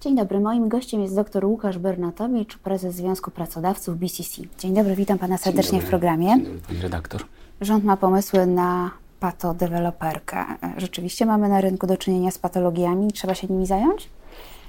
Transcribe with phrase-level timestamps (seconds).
[0.00, 4.42] Dzień dobry, moim gościem jest dr Łukasz Bernatowicz, prezes Związku Pracodawców BCC.
[4.58, 6.26] Dzień dobry, witam pana serdecznie w programie.
[6.26, 7.24] Dzień dobry, pani redaktor.
[7.60, 8.90] Rząd ma pomysły na
[9.20, 10.44] patodeweloperkę.
[10.76, 14.10] Rzeczywiście mamy na rynku do czynienia z patologiami, trzeba się nimi zająć?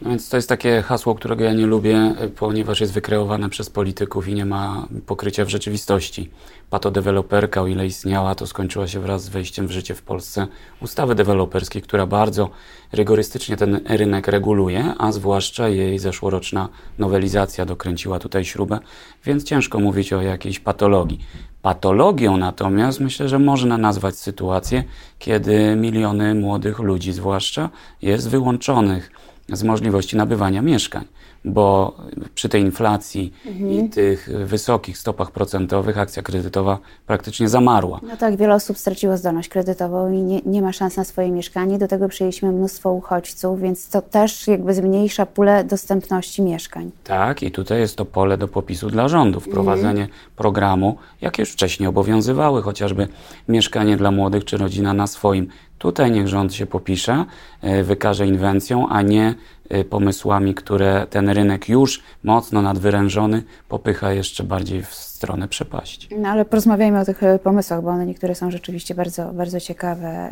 [0.02, 4.28] No więc to jest takie hasło, którego ja nie lubię, ponieważ jest wykreowane przez polityków
[4.28, 6.30] i nie ma pokrycia w rzeczywistości.
[6.70, 10.48] Patodeweloperka, o ile istniała, to skończyła się wraz z wejściem w życie w Polsce
[10.82, 12.50] ustawy deweloperskiej, która bardzo
[12.92, 18.80] rygorystycznie ten rynek reguluje, a zwłaszcza jej zeszłoroczna nowelizacja dokręciła tutaj śrubę,
[19.26, 21.20] więc ciężko mówić o jakiejś patologii.
[21.62, 24.84] Patologią natomiast myślę, że można nazwać sytuację,
[25.20, 27.70] kiedy miliony młodych ludzi, zwłaszcza,
[28.02, 29.12] jest wyłączonych
[29.52, 31.06] z możliwości nabywania mieszkań,
[31.46, 31.96] bo
[32.36, 33.72] przy tej inflacji mhm.
[33.72, 38.00] i tych wysokich stopach procentowych akcja kredytowa praktycznie zamarła.
[38.04, 41.78] No tak, wiele osób straciło zdolność kredytową i nie, nie ma szans na swoje mieszkanie.
[41.78, 46.92] Do tego przyjęliśmy mnóstwo uchodźców, więc to też jakby zmniejsza pulę dostępności mieszkań.
[47.04, 49.40] Tak, i tutaj jest to pole do popisu dla rządu.
[49.40, 50.20] Wprowadzenie mhm.
[50.36, 53.08] programu, jakie już wcześniej obowiązywały, chociażby
[53.48, 55.48] mieszkanie dla młodych czy rodzina na swoim
[55.80, 57.26] Tutaj niech rząd się popisze,
[57.62, 59.36] e, wykaże inwencją, a nie
[59.70, 66.10] e, pomysłami, które ten rynek już mocno nadwyrężony popycha jeszcze bardziej w stronę przepaści.
[66.18, 70.30] No ale porozmawiajmy o tych e, pomysłach, bo one niektóre są rzeczywiście bardzo, bardzo ciekawe.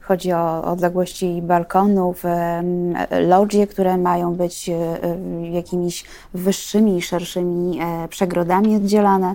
[0.00, 2.22] Chodzi o odległości balkonów,
[3.10, 4.70] lodzie, które mają być
[5.52, 6.04] jakimiś
[6.34, 9.34] wyższymi, szerszymi przegrodami oddzielane.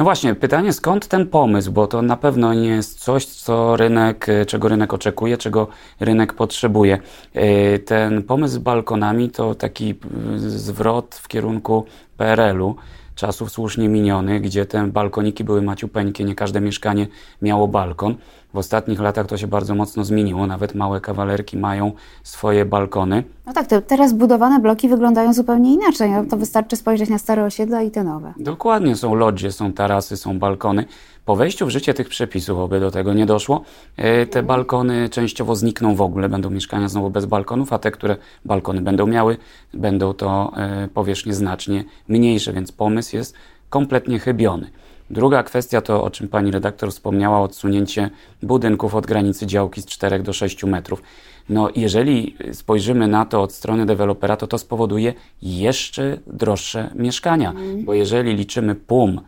[0.00, 4.26] No właśnie, pytanie skąd ten pomysł, bo to na pewno nie jest coś, co rynek,
[4.46, 5.68] czego rynek oczekuje, czego
[6.00, 6.98] rynek potrzebuje.
[7.34, 9.94] E, ten pomysł z balkonami to taki
[10.36, 11.84] zwrot w kierunku
[12.16, 12.76] PRL-u
[13.14, 17.06] czasów słusznie minionych, gdzie te balkoniki były maciupeńkie, nie każde mieszkanie
[17.42, 18.16] miało balkon.
[18.54, 23.24] W ostatnich latach to się bardzo mocno zmieniło, nawet małe kawalerki mają swoje balkony.
[23.46, 26.10] No tak, te teraz budowane bloki wyglądają zupełnie inaczej.
[26.10, 28.34] No to wystarczy spojrzeć na stare osiedla i te nowe.
[28.36, 30.84] Dokładnie, są lodzie, są tarasy, są balkony.
[31.24, 33.62] Po wejściu w życie tych przepisów, oby do tego nie doszło,
[33.96, 38.16] e, te balkony częściowo znikną w ogóle, będą mieszkania znowu bez balkonów, a te, które
[38.44, 39.36] balkony będą miały,
[39.74, 43.34] będą to e, powierzchnie znacznie mniejsze, więc pomysł jest
[43.68, 44.70] kompletnie chybiony.
[45.10, 48.10] Druga kwestia to, o czym pani redaktor wspomniała, odsunięcie
[48.42, 51.02] budynków od granicy działki z 4 do 6 metrów.
[51.48, 57.84] No, jeżeli spojrzymy na to od strony dewelopera, to to spowoduje jeszcze droższe mieszkania, mm.
[57.84, 59.20] bo jeżeli liczymy PUM,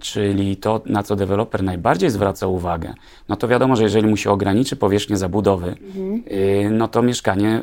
[0.00, 2.94] czyli to, na co deweloper najbardziej zwraca uwagę,
[3.28, 6.76] no to wiadomo, że jeżeli mu się ograniczy powierzchnię zabudowy, mhm.
[6.76, 7.60] no to mieszkanie,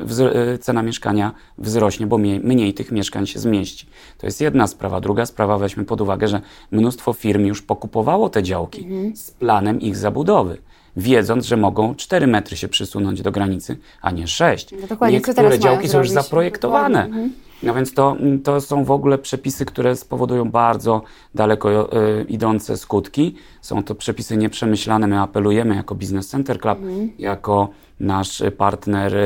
[0.54, 3.86] y, cena mieszkania wzrośnie, bo mniej, mniej tych mieszkań się zmieści.
[4.18, 5.00] To jest jedna sprawa.
[5.00, 6.40] Druga sprawa, weźmy pod uwagę, że
[6.70, 9.16] mnóstwo firm już pokupowało te działki mhm.
[9.16, 10.58] z planem ich zabudowy
[10.96, 14.74] wiedząc, że mogą 4 metry się przysunąć do granicy, a nie 6.
[15.00, 17.04] No Niektóre działki są już zaprojektowane.
[17.04, 17.32] Mhm.
[17.62, 21.02] No więc to, to są w ogóle przepisy, które spowodują bardzo
[21.34, 23.34] daleko y, idące skutki.
[23.60, 25.06] Są to przepisy nieprzemyślane.
[25.06, 27.10] My apelujemy jako Business Center Club, mhm.
[27.18, 27.68] jako
[28.00, 29.16] nasz partner,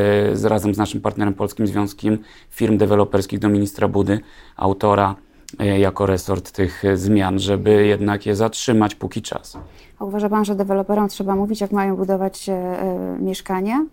[0.45, 2.19] y, razem z naszym partnerem Polskim Związkiem
[2.51, 4.21] Firm Deweloperskich do ministra Budy,
[4.57, 5.15] autora
[5.61, 9.59] y, jako resort tych zmian, żeby jednak je zatrzymać póki czas.
[9.99, 12.51] A uważa Pan, że deweloperom trzeba mówić, jak mają budować
[13.21, 13.87] mieszkania?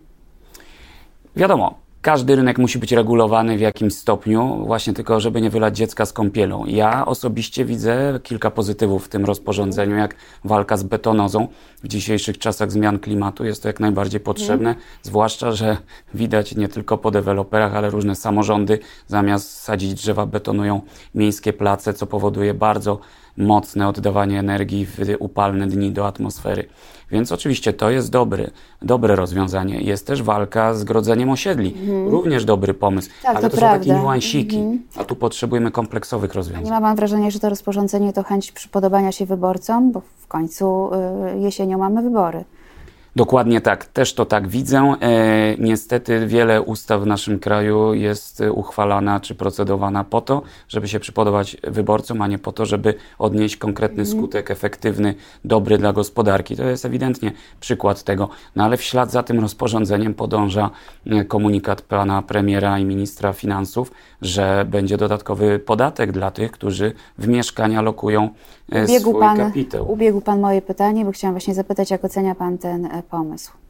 [1.36, 6.06] Wiadomo, każdy rynek musi być regulowany w jakimś stopniu, właśnie tylko, żeby nie wylać dziecka
[6.06, 6.66] z kąpielą.
[6.66, 10.14] Ja osobiście widzę kilka pozytywów w tym rozporządzeniu, jak
[10.44, 11.48] walka z betonozą.
[11.82, 15.76] W dzisiejszych czasach zmian klimatu jest to jak najbardziej potrzebne, zwłaszcza, że
[16.14, 20.80] widać nie tylko po deweloperach, ale różne samorządy zamiast sadzić drzewa betonują
[21.14, 22.98] miejskie place, co powoduje bardzo
[23.36, 26.64] mocne oddawanie energii w upalne dni do atmosfery.
[27.10, 28.50] Więc oczywiście to jest dobry,
[28.82, 29.80] dobre rozwiązanie.
[29.80, 31.74] Jest też walka z grodzeniem osiedli.
[31.80, 32.08] Mhm.
[32.08, 34.82] Również dobry pomysł, tak, ale to, to są takie niuansiki, mhm.
[34.96, 36.64] a tu potrzebujemy kompleksowych rozwiązań.
[36.64, 40.90] Nie ma Pan wrażenia, że to rozporządzenie to chęć przypodobania się wyborcom, bo w końcu
[41.34, 42.44] y, jesienią mamy wybory.
[43.16, 44.94] Dokładnie tak, też to tak widzę.
[45.00, 51.00] E, niestety wiele ustaw w naszym kraju jest uchwalana czy procedowana po to, żeby się
[51.00, 54.18] przypodobać wyborcom, a nie po to, żeby odnieść konkretny mhm.
[54.18, 55.14] skutek efektywny,
[55.44, 56.56] dobry dla gospodarki.
[56.56, 58.28] To jest ewidentnie przykład tego.
[58.56, 60.70] No ale w ślad za tym rozporządzeniem podąża
[61.06, 63.92] e, komunikat pana premiera i ministra finansów,
[64.22, 68.28] że będzie dodatkowy podatek dla tych, którzy w mieszkania lokują
[68.72, 69.92] e, ubiegł swój pan, kapitał.
[69.92, 73.61] Ubiegł pan moje pytanie, bo chciałam właśnie zapytać, jak ocenia pan ten e, pomysł?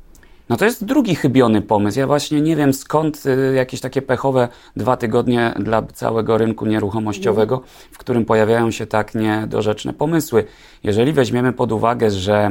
[0.48, 1.98] No to jest drugi chybiony pomysł.
[1.98, 7.60] Ja właśnie nie wiem skąd y, jakieś takie pechowe dwa tygodnie dla całego rynku nieruchomościowego,
[7.92, 10.44] w którym pojawiają się tak niedorzeczne pomysły.
[10.84, 12.50] Jeżeli weźmiemy pod uwagę, że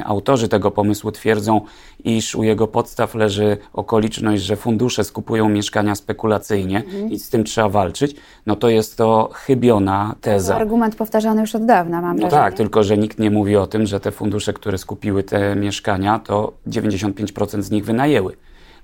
[0.00, 1.60] y, autorzy tego pomysłu twierdzą,
[2.04, 7.68] iż u jego podstaw leży okoliczność, że fundusze skupują mieszkania spekulacyjnie i z tym trzeba
[7.68, 8.16] walczyć,
[8.46, 10.56] no to jest to chybiona teza.
[10.56, 12.42] Argument powtarzany już od dawna, mam No wrażenie.
[12.42, 16.18] tak, tylko że nikt nie mówi o tym, że te fundusze, które skupiły te mieszkania,
[16.18, 18.36] to 95% z nich wynajęły.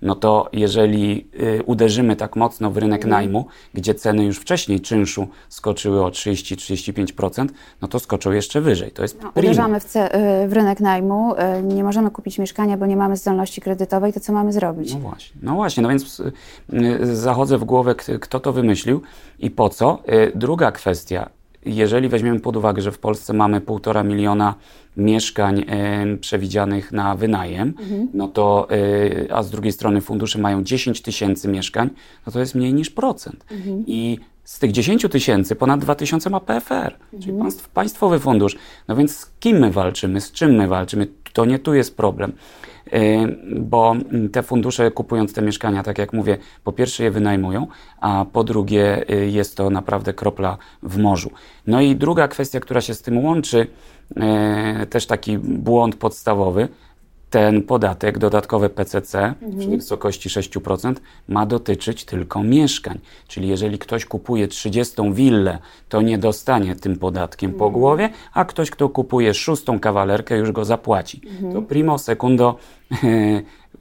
[0.03, 3.11] No to jeżeli y, uderzymy tak mocno w rynek Mhm.
[3.11, 7.49] najmu, gdzie ceny już wcześniej czynszu skoczyły o 30-35%,
[7.83, 8.91] no to skoczą jeszcze wyżej.
[8.91, 10.00] To jest No, uderzamy w, y,
[10.49, 14.33] w rynek najmu, y, nie możemy kupić mieszkania, bo nie mamy zdolności kredytowej, to co
[14.33, 14.94] mamy zrobić?
[14.94, 16.23] No właśnie, no właśnie, no więc
[17.03, 19.03] zachodzę w głowę, kto to wymyślił
[19.39, 20.03] i po co.
[20.35, 21.31] Druga kwestia,
[21.64, 24.55] jeżeli weźmiemy pod uwagę, że w Polsce mamy półtora miliona
[24.96, 25.64] mieszkań
[26.14, 27.75] y, przewidzianych na wynajem,
[28.14, 31.90] no to, y, a z drugiej strony fundusze mają 10 tysięcy mieszkań,
[32.26, 33.44] no to jest mniej niż procent.
[33.87, 38.56] I z tych 10 tysięcy ponad 2 tysiące ma PFR, czyli państw, państwowy fundusz.
[38.88, 41.06] No więc z kim my walczymy, z czym my walczymy?
[41.32, 42.32] To nie tu jest problem.
[42.93, 43.94] Y, bo
[44.32, 47.67] te fundusze kupując te mieszkania, tak jak mówię, po pierwsze je wynajmują,
[48.00, 51.31] a po drugie y, jest to naprawdę kropla w morzu.
[51.67, 53.67] No i druga kwestia, która się z tym łączy,
[54.82, 56.69] y, też taki błąd podstawowy,
[57.31, 60.95] ten podatek dodatkowy PCC w wysokości 6%
[61.29, 62.99] ma dotyczyć tylko mieszkań.
[63.29, 65.59] Czyli jeżeli ktoś kupuje 30 willę,
[65.89, 70.65] to nie dostanie tym podatkiem po głowie, a ktoś, kto kupuje szóstą kawalerkę, już go
[70.65, 71.21] zapłaci.
[71.53, 72.57] To primo secundo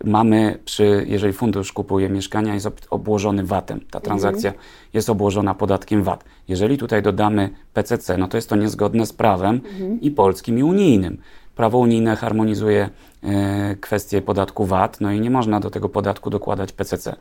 [0.04, 3.80] mamy przy, jeżeli fundusz kupuje mieszkania, jest ob- obłożony VAT-em.
[3.92, 4.54] Ta transakcja
[4.94, 6.24] jest obłożona podatkiem VAT.
[6.48, 9.62] Jeżeli tutaj dodamy PCC, no to jest to niezgodne z prawem
[10.02, 11.18] i polskim, i unijnym.
[11.58, 12.90] Prawo unijne harmonizuje
[13.24, 17.16] e, kwestię podatku VAT, no i nie można do tego podatku dokładać PCC.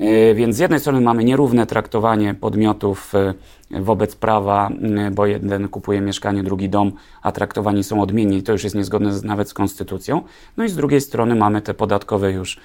[0.00, 3.34] E, więc z jednej strony mamy nierówne traktowanie podmiotów e,
[3.80, 4.70] wobec prawa,
[5.12, 6.92] bo jeden kupuje mieszkanie, drugi dom,
[7.22, 10.22] a traktowani są odmiennie i to już jest niezgodne nawet z konstytucją.
[10.56, 12.60] No i z drugiej strony mamy te podatkowe już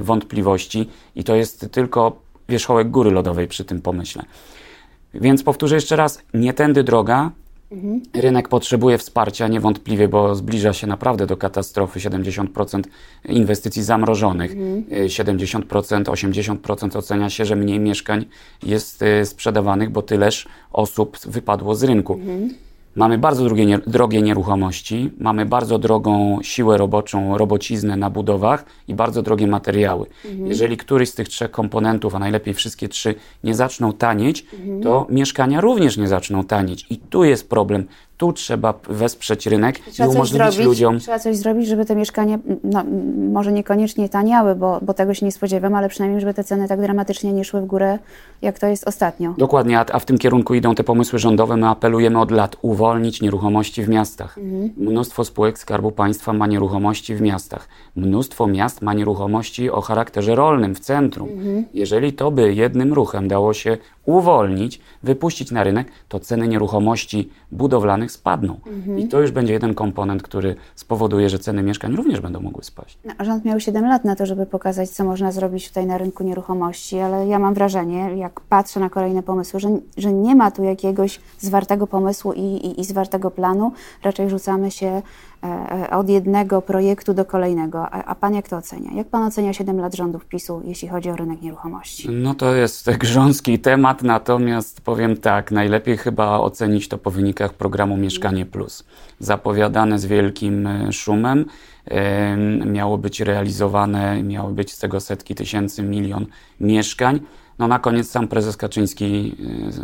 [0.00, 4.22] wątpliwości i to jest tylko wierzchołek góry lodowej przy tym pomyśle.
[5.14, 7.30] Więc powtórzę jeszcze raz, nie tędy droga.
[8.14, 12.00] Rynek potrzebuje wsparcia niewątpliwie, bo zbliża się naprawdę do katastrofy.
[12.00, 12.82] 70%
[13.28, 18.24] inwestycji zamrożonych, y, 70%, 80% ocenia się, że mniej mieszkań
[18.62, 22.20] jest y, sprzedawanych, bo tyleż osób wypadło z rynku.
[22.96, 28.94] Mamy bardzo drogie, nie- drogie nieruchomości, mamy bardzo drogą siłę roboczą, robociznę na budowach i
[28.94, 30.06] bardzo drogie materiały.
[30.48, 34.46] Jeżeli któryś z tych trzech komponentów, a najlepiej wszystkie trzy, nie zaczną tanieć,
[34.82, 36.86] to mieszkania również nie zaczną tanieć.
[36.90, 37.86] I tu jest problem.
[38.22, 40.98] Tu trzeba wesprzeć rynek i Trzeba coś umożliwić zrobić, ludziom.
[40.98, 42.84] trzeba coś zrobić, żeby te mieszkania, no,
[43.32, 46.80] może niekoniecznie taniały, bo, bo tego się nie spodziewam, ale przynajmniej, żeby te ceny tak
[46.80, 47.98] dramatycznie nie szły w górę,
[48.42, 49.34] jak to jest ostatnio.
[49.38, 51.56] Dokładnie, a, a w tym kierunku idą te pomysły rządowe.
[51.56, 54.38] My apelujemy od lat uwolnić nieruchomości w miastach.
[54.76, 57.68] Mnóstwo spółek Skarbu Państwa ma nieruchomości w miastach.
[57.96, 61.28] Mnóstwo miast ma nieruchomości o charakterze rolnym w centrum.
[61.74, 68.12] Jeżeli to by jednym ruchem dało się uwolnić, wypuścić na rynek, to ceny nieruchomości budowlanych
[68.12, 68.60] spadną.
[68.96, 72.98] I to już będzie jeden komponent, który spowoduje, że ceny mieszkań również będą mogły spaść.
[73.04, 76.24] No, Rząd miał 7 lat na to, żeby pokazać, co można zrobić tutaj na rynku
[76.24, 80.62] nieruchomości, ale ja mam wrażenie, jak patrzę na kolejne pomysły, że, że nie ma tu
[80.62, 83.72] jakiegoś zwartego pomysłu i, i, i zwartego planu.
[84.02, 85.02] Raczej rzucamy się
[85.90, 87.82] od jednego projektu do kolejnego.
[87.82, 88.90] A, a pan jak to ocenia?
[88.94, 92.08] Jak pan ocenia 7 lat rządów PiSu, jeśli chodzi o rynek nieruchomości?
[92.10, 97.96] No to jest grząski temat, natomiast powiem tak, najlepiej chyba ocenić to po wynikach programu
[97.96, 98.84] Mieszkanie Plus.
[99.18, 101.44] Zapowiadane z wielkim e, szumem,
[101.84, 106.26] em, miało być realizowane, miały być z tego setki tysięcy, milion
[106.60, 107.20] mieszkań.
[107.58, 109.36] No na koniec sam prezes Kaczyński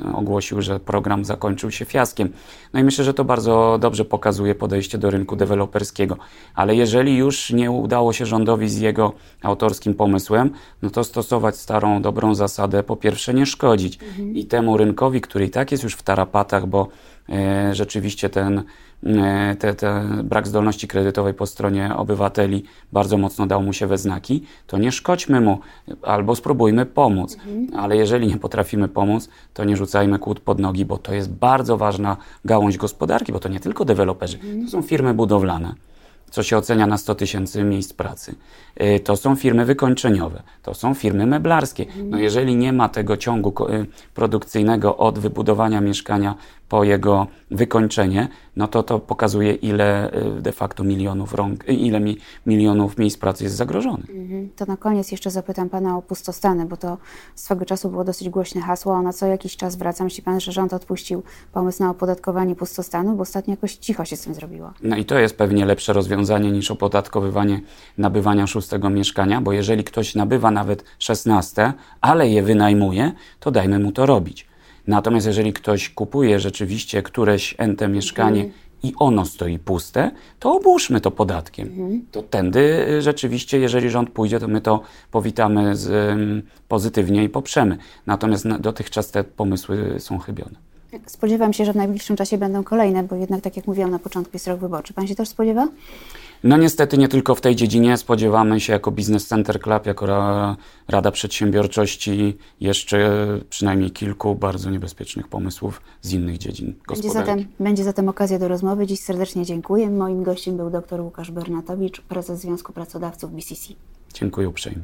[0.07, 2.33] e, ogłosił, że program zakończył się fiaskiem.
[2.73, 6.17] No i myślę, że to bardzo dobrze pokazuje podejście do rynku deweloperskiego.
[6.55, 10.51] Ale jeżeli już nie udało się rządowi z jego autorskim pomysłem,
[10.83, 13.99] no to stosować starą, dobrą zasadę, po pierwsze nie szkodzić.
[14.35, 16.89] I temu rynkowi, który i tak jest już w tarapatach, bo
[17.73, 18.63] rzeczywiście ten
[19.07, 23.99] e, te, te brak zdolności kredytowej po stronie obywateli bardzo mocno dał mu się we
[23.99, 25.59] znaki, to nie szkodźmy mu
[26.03, 27.37] albo spróbujmy pomóc.
[27.77, 31.77] Ale jeżeli nie potrafimy pomóc, to nie rzucajmy kłód pod nogi, bo to jest bardzo
[31.77, 35.75] ważna gałąź gospodarki, bo to nie tylko deweloperzy, to są firmy budowlane
[36.31, 38.35] co się ocenia na 100 tysięcy miejsc pracy.
[38.83, 41.87] Y, To są firmy wykończeniowe, to są firmy meblarskie.
[42.05, 43.55] No jeżeli nie ma tego ciągu
[44.15, 46.35] produkcyjnego od wybudowania mieszkania
[46.69, 52.01] po jego wykończenie, no to to pokazuje, ile y, de facto milionów rąk, y, ile
[52.01, 54.11] mi, milionów miejsc pracy jest zagrożonych.
[54.11, 54.49] Mhm.
[54.57, 56.99] To na koniec jeszcze zapytam Pana o pustostany, bo to
[57.35, 60.05] swego czasu było dosyć głośne hasło, a na co jakiś czas wraca.
[60.05, 61.23] Myśli Pan, że rząd odpuścił
[61.53, 64.73] pomysł na opodatkowanie pustostanu, bo ostatnio jakoś cicho się z tym zrobiło.
[64.83, 67.61] No i to jest pewnie lepsze rozwiązanie niż opodatkowywanie
[67.99, 73.93] nabywania szóstego mieszkania, bo jeżeli ktoś nabywa nawet szesnaste, ale je wynajmuje, to dajmy mu
[73.93, 74.48] to robić.
[74.89, 78.51] Natomiast jeżeli ktoś kupuje rzeczywiście któreś ente mieszkanie
[78.83, 81.69] i ono stoi puste, to obłóżmy to podatkiem.
[82.13, 84.81] To tędy y, rzeczywiście, jeżeli rząd pójdzie, to my to
[85.11, 86.19] powitamy z,
[86.69, 87.79] pozytywnie i poprzemy.
[88.07, 90.55] Natomiast na, dotychczas te pomysły są chybione.
[91.07, 94.31] Spodziewam się, że w najbliższym czasie będą kolejne, bo jednak, tak jak mówiłam na początku,
[94.33, 94.95] jest rok wyborczy.
[94.95, 95.69] Pan się też spodziewa?
[96.45, 97.97] No niestety nie tylko w tej dziedzinie.
[97.97, 100.57] Spodziewamy się jako Business Center Club, jako ra,
[100.89, 108.09] Rada Przedsiębiorczości jeszcze przynajmniej kilku bardzo niebezpiecznych pomysłów z innych dziedzin Będzie zatem, będzie zatem
[108.09, 108.87] okazja do rozmowy.
[108.87, 109.91] Dziś serdecznie dziękuję.
[109.91, 113.75] Moim gościem był dr Łukasz Bernatowicz, prezes Związku Pracodawców BCC.
[114.15, 114.83] Dziękuję uprzejmie.